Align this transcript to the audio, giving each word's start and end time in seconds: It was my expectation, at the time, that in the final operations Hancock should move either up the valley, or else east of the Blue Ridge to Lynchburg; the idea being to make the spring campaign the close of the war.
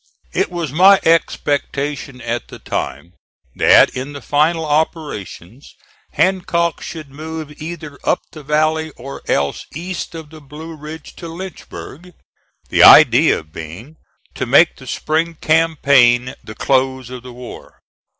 It 0.33 0.49
was 0.49 0.71
my 0.71 0.99
expectation, 1.03 2.21
at 2.21 2.47
the 2.47 2.57
time, 2.57 3.13
that 3.55 3.91
in 3.95 4.13
the 4.13 4.21
final 4.23 4.65
operations 4.65 5.75
Hancock 6.13 6.81
should 6.81 7.11
move 7.11 7.51
either 7.61 7.99
up 8.03 8.23
the 8.31 8.41
valley, 8.41 8.89
or 8.97 9.21
else 9.27 9.67
east 9.75 10.15
of 10.15 10.31
the 10.31 10.41
Blue 10.41 10.75
Ridge 10.75 11.15
to 11.17 11.27
Lynchburg; 11.27 12.15
the 12.69 12.81
idea 12.81 13.43
being 13.43 13.97
to 14.33 14.47
make 14.47 14.75
the 14.77 14.87
spring 14.87 15.35
campaign 15.35 16.33
the 16.43 16.55
close 16.55 17.11
of 17.11 17.21
the 17.21 17.31
war. 17.33 17.79